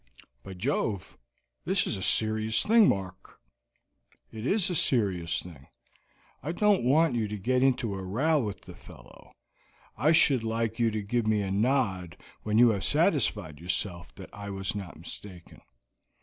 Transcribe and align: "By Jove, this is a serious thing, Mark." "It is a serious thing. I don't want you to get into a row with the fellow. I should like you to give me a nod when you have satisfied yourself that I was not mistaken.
"By 0.41 0.53
Jove, 0.55 1.19
this 1.63 1.85
is 1.85 1.95
a 1.95 2.01
serious 2.01 2.63
thing, 2.63 2.89
Mark." 2.89 3.39
"It 4.31 4.47
is 4.47 4.67
a 4.67 4.73
serious 4.75 5.43
thing. 5.43 5.67
I 6.41 6.53
don't 6.53 6.83
want 6.83 7.13
you 7.13 7.27
to 7.27 7.37
get 7.37 7.61
into 7.61 7.93
a 7.93 8.01
row 8.01 8.41
with 8.43 8.61
the 8.61 8.73
fellow. 8.73 9.31
I 9.95 10.11
should 10.11 10.43
like 10.43 10.79
you 10.79 10.89
to 10.89 11.03
give 11.03 11.27
me 11.27 11.43
a 11.43 11.51
nod 11.51 12.17
when 12.41 12.57
you 12.57 12.69
have 12.69 12.83
satisfied 12.83 13.59
yourself 13.59 14.11
that 14.15 14.33
I 14.33 14.49
was 14.49 14.73
not 14.73 14.97
mistaken. 14.97 15.61